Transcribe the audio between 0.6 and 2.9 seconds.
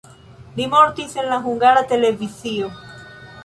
mortis en la Hungara Televizio.